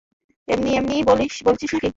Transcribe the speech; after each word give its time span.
এমনি-এমনিই 0.47 1.07
বলছিস 1.45 1.71
নাকি? 1.73 1.87